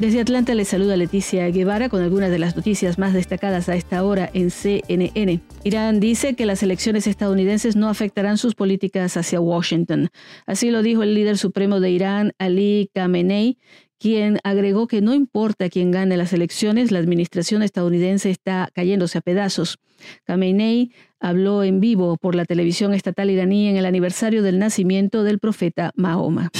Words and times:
Desde 0.00 0.22
Atlanta 0.22 0.54
les 0.54 0.68
saluda 0.68 0.96
Leticia 0.96 1.46
Guevara 1.50 1.90
con 1.90 2.02
algunas 2.02 2.30
de 2.30 2.38
las 2.38 2.56
noticias 2.56 2.98
más 2.98 3.12
destacadas 3.12 3.68
a 3.68 3.76
esta 3.76 4.02
hora 4.02 4.30
en 4.32 4.50
CNN. 4.50 5.40
Irán 5.62 6.00
dice 6.00 6.34
que 6.34 6.46
las 6.46 6.62
elecciones 6.62 7.06
estadounidenses 7.06 7.76
no 7.76 7.86
afectarán 7.90 8.38
sus 8.38 8.54
políticas 8.54 9.18
hacia 9.18 9.42
Washington. 9.42 10.08
Así 10.46 10.70
lo 10.70 10.80
dijo 10.80 11.02
el 11.02 11.12
líder 11.12 11.36
supremo 11.36 11.80
de 11.80 11.90
Irán, 11.90 12.32
Ali 12.38 12.90
Khamenei, 12.94 13.58
quien 13.98 14.38
agregó 14.42 14.86
que 14.86 15.02
no 15.02 15.12
importa 15.12 15.68
quién 15.68 15.90
gane 15.90 16.16
las 16.16 16.32
elecciones, 16.32 16.92
la 16.92 16.98
administración 16.98 17.62
estadounidense 17.62 18.30
está 18.30 18.70
cayéndose 18.72 19.18
a 19.18 19.20
pedazos. 19.20 19.80
Khamenei 20.24 20.92
habló 21.20 21.62
en 21.62 21.80
vivo 21.80 22.16
por 22.16 22.34
la 22.34 22.46
televisión 22.46 22.94
estatal 22.94 23.28
iraní 23.28 23.68
en 23.68 23.76
el 23.76 23.84
aniversario 23.84 24.42
del 24.42 24.58
nacimiento 24.58 25.24
del 25.24 25.40
profeta 25.40 25.92
Mahoma. 25.94 26.50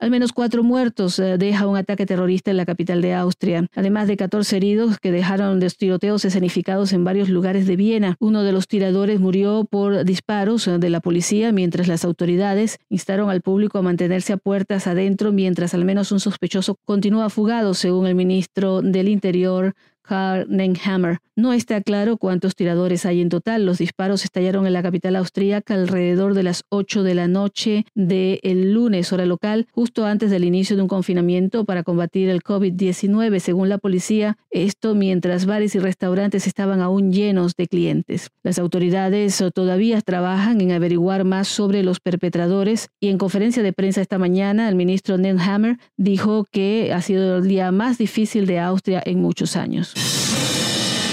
Al 0.00 0.10
menos 0.10 0.32
cuatro 0.32 0.62
muertos 0.62 1.18
eh, 1.18 1.36
deja 1.36 1.66
un 1.66 1.76
ataque 1.76 2.06
terrorista 2.06 2.50
en 2.50 2.56
la 2.56 2.64
capital 2.64 3.02
de 3.02 3.12
Austria, 3.12 3.66
además 3.74 4.08
de 4.08 4.16
14 4.16 4.56
heridos 4.56 4.98
que 4.98 5.12
dejaron 5.12 5.60
los 5.60 5.76
tiroteos 5.76 6.24
escenificados 6.24 6.94
en 6.94 7.04
varios 7.04 7.28
lugares 7.28 7.66
de 7.66 7.76
Viena. 7.76 8.16
Uno 8.18 8.42
de 8.42 8.52
los 8.52 8.66
tiradores 8.66 9.20
murió 9.20 9.66
por 9.70 10.06
disparos 10.06 10.66
eh, 10.68 10.78
de 10.78 10.88
la 10.88 11.00
policía, 11.00 11.52
mientras 11.52 11.86
las 11.86 12.06
autoridades 12.06 12.78
instaron 12.88 13.28
al 13.28 13.42
público 13.42 13.76
a 13.76 13.82
mantenerse 13.82 14.32
a 14.32 14.38
puertas 14.38 14.86
adentro 14.86 15.32
mientras 15.32 15.74
al 15.74 15.84
menos 15.84 16.12
un 16.12 16.20
sospechoso 16.20 16.76
continúa 16.86 17.28
fugado, 17.28 17.74
según 17.74 18.06
el 18.06 18.14
ministro 18.14 18.80
del 18.80 19.06
Interior 19.06 19.74
Karnenhammer. 20.10 21.18
No 21.36 21.52
está 21.52 21.80
claro 21.80 22.16
cuántos 22.16 22.56
tiradores 22.56 23.06
hay 23.06 23.20
en 23.20 23.28
total. 23.28 23.64
Los 23.64 23.78
disparos 23.78 24.24
estallaron 24.24 24.66
en 24.66 24.72
la 24.72 24.82
capital 24.82 25.14
austríaca 25.14 25.74
alrededor 25.74 26.34
de 26.34 26.42
las 26.42 26.64
8 26.68 27.04
de 27.04 27.14
la 27.14 27.28
noche 27.28 27.86
del 27.94 28.72
lunes, 28.72 29.12
hora 29.12 29.24
local, 29.24 29.68
justo 29.70 30.04
antes 30.04 30.32
del 30.32 30.44
inicio 30.44 30.74
de 30.74 30.82
un 30.82 30.88
confinamiento 30.88 31.64
para 31.64 31.84
combatir 31.84 32.28
el 32.28 32.42
COVID-19, 32.42 33.38
según 33.38 33.68
la 33.68 33.78
policía. 33.78 34.36
Esto 34.50 34.96
mientras 34.96 35.46
bares 35.46 35.76
y 35.76 35.78
restaurantes 35.78 36.48
estaban 36.48 36.80
aún 36.80 37.12
llenos 37.12 37.54
de 37.54 37.68
clientes. 37.68 38.30
Las 38.42 38.58
autoridades 38.58 39.42
todavía 39.54 40.00
trabajan 40.00 40.60
en 40.60 40.72
averiguar 40.72 41.24
más 41.24 41.46
sobre 41.46 41.84
los 41.84 42.00
perpetradores 42.00 42.88
y 42.98 43.08
en 43.08 43.18
conferencia 43.18 43.62
de 43.62 43.72
prensa 43.72 44.00
esta 44.00 44.18
mañana, 44.18 44.68
el 44.68 44.74
ministro 44.74 45.14
Hammer 45.14 45.76
dijo 45.96 46.46
que 46.50 46.92
ha 46.92 47.00
sido 47.00 47.38
el 47.38 47.46
día 47.46 47.70
más 47.70 47.96
difícil 47.96 48.46
de 48.46 48.58
Austria 48.58 49.00
en 49.06 49.22
muchos 49.22 49.54
años. 49.54 49.99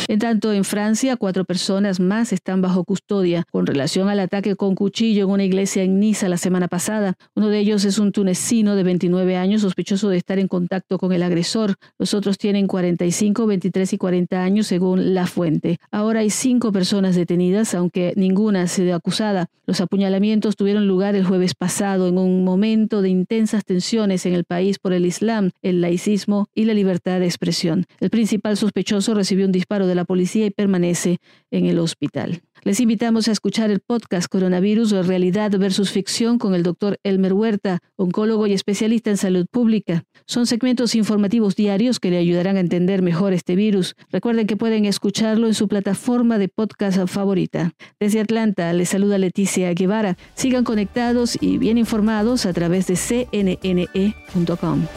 En 0.09 0.19
tanto, 0.19 0.53
en 0.53 0.63
Francia, 0.63 1.17
cuatro 1.17 1.43
personas 1.43 1.99
más 1.99 2.31
están 2.31 2.61
bajo 2.61 2.85
custodia 2.85 3.43
con 3.51 3.65
relación 3.65 4.07
al 4.07 4.21
ataque 4.21 4.55
con 4.55 4.73
cuchillo 4.73 5.25
en 5.25 5.29
una 5.31 5.43
iglesia 5.43 5.83
en 5.83 5.99
Niza 5.99 6.29
la 6.29 6.37
semana 6.37 6.69
pasada. 6.69 7.15
Uno 7.35 7.49
de 7.49 7.59
ellos 7.59 7.83
es 7.83 7.99
un 7.99 8.13
tunecino 8.13 8.77
de 8.77 8.83
29 8.83 9.35
años 9.35 9.63
sospechoso 9.63 10.07
de 10.07 10.15
estar 10.15 10.39
en 10.39 10.47
contacto 10.47 10.97
con 10.97 11.11
el 11.11 11.23
agresor. 11.23 11.75
Los 11.99 12.13
otros 12.13 12.37
tienen 12.37 12.67
45, 12.67 13.47
23 13.47 13.93
y 13.93 13.97
40 13.97 14.41
años 14.41 14.67
según 14.67 15.13
la 15.13 15.27
fuente. 15.27 15.77
Ahora 15.91 16.21
hay 16.21 16.29
cinco 16.29 16.71
personas 16.71 17.15
detenidas, 17.15 17.75
aunque 17.75 18.13
ninguna 18.15 18.61
ha 18.61 18.67
sido 18.67 18.95
acusada. 18.95 19.47
Los 19.65 19.81
apuñalamientos 19.81 20.55
tuvieron 20.55 20.87
lugar 20.87 21.15
el 21.15 21.25
jueves 21.25 21.53
pasado 21.53 22.07
en 22.07 22.17
un 22.17 22.45
momento 22.45 23.01
de 23.01 23.09
intensas 23.09 23.65
tensiones 23.65 24.25
en 24.25 24.33
el 24.33 24.45
país 24.45 24.79
por 24.79 24.93
el 24.93 25.05
Islam, 25.05 25.51
el 25.61 25.81
laicismo 25.81 26.47
y 26.55 26.63
la 26.63 26.73
libertad 26.73 27.19
de 27.19 27.25
expresión. 27.25 27.85
El 27.99 28.09
principal 28.09 28.55
sospechoso 28.55 29.13
recibió 29.13 29.45
un 29.45 29.51
disparo 29.51 29.85
de 29.85 29.96
la 29.97 30.05
policía 30.05 30.45
y 30.45 30.51
permanece 30.51 31.17
en 31.51 31.65
el 31.65 31.79
hospital. 31.79 32.41
Les 32.63 32.79
invitamos 32.79 33.27
a 33.27 33.31
escuchar 33.31 33.69
el 33.69 33.79
podcast 33.79 34.27
Coronavirus 34.29 34.93
o 34.93 35.03
Realidad 35.03 35.51
versus 35.57 35.91
Ficción 35.91 36.37
con 36.39 36.55
el 36.55 36.63
doctor 36.63 36.99
Elmer 37.03 37.33
Huerta, 37.33 37.79
oncólogo 37.95 38.47
y 38.47 38.53
especialista 38.53 39.09
en 39.09 39.17
salud 39.17 39.45
pública. 39.49 40.03
Son 40.25 40.45
segmentos 40.45 40.95
informativos 40.95 41.55
diarios 41.55 41.99
que 41.99 42.09
le 42.09 42.17
ayudarán 42.17 42.57
a 42.57 42.61
entender 42.61 43.01
mejor 43.01 43.33
este 43.33 43.55
virus. 43.55 43.95
Recuerden 44.11 44.47
que 44.47 44.57
pueden 44.57 44.85
escucharlo 44.85 45.47
en 45.47 45.53
su 45.53 45.67
plataforma 45.67 46.37
de 46.37 46.49
podcast 46.49 47.07
favorita. 47.07 47.73
Desde 47.99 48.19
Atlanta 48.19 48.73
les 48.73 48.89
saluda 48.89 49.17
Leticia 49.17 49.73
Guevara. 49.73 50.17
Sigan 50.35 50.63
conectados 50.63 51.37
y 51.39 51.57
bien 51.57 51.77
informados 51.77 52.45
a 52.45 52.53
través 52.53 52.87
de 52.87 52.95
cnne.com. 52.95 54.87